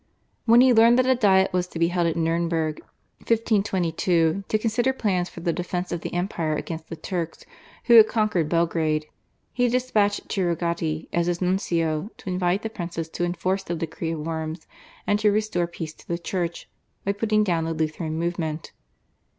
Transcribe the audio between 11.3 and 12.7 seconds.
nuncio to invite the